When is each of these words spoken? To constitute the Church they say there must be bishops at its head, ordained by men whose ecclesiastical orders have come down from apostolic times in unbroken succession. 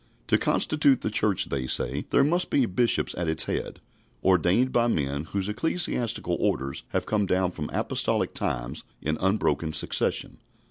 To 0.29 0.39
constitute 0.39 1.01
the 1.01 1.11
Church 1.11 1.49
they 1.49 1.67
say 1.67 2.05
there 2.09 2.23
must 2.23 2.49
be 2.49 2.65
bishops 2.65 3.13
at 3.19 3.27
its 3.27 3.43
head, 3.43 3.81
ordained 4.23 4.71
by 4.71 4.87
men 4.87 5.25
whose 5.25 5.47
ecclesiastical 5.47 6.35
orders 6.39 6.83
have 6.87 7.05
come 7.05 7.27
down 7.27 7.51
from 7.51 7.69
apostolic 7.71 8.33
times 8.33 8.83
in 9.03 9.19
unbroken 9.21 9.73
succession. 9.73 10.39